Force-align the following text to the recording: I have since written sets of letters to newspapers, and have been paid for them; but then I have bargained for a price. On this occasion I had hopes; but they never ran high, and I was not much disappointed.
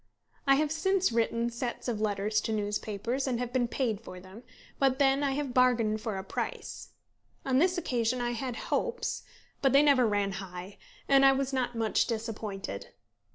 I 0.47 0.55
have 0.55 0.71
since 0.71 1.11
written 1.11 1.51
sets 1.51 1.87
of 1.87 2.01
letters 2.01 2.41
to 2.41 2.51
newspapers, 2.51 3.27
and 3.27 3.37
have 3.39 3.53
been 3.53 3.67
paid 3.67 4.01
for 4.01 4.19
them; 4.19 4.41
but 4.79 4.97
then 4.97 5.21
I 5.21 5.33
have 5.33 5.53
bargained 5.53 6.01
for 6.01 6.17
a 6.17 6.23
price. 6.23 6.89
On 7.45 7.59
this 7.59 7.77
occasion 7.77 8.19
I 8.19 8.31
had 8.31 8.55
hopes; 8.71 9.21
but 9.61 9.73
they 9.73 9.83
never 9.83 10.07
ran 10.07 10.31
high, 10.31 10.79
and 11.07 11.23
I 11.23 11.33
was 11.33 11.53
not 11.53 11.75
much 11.75 12.07
disappointed. 12.07 12.87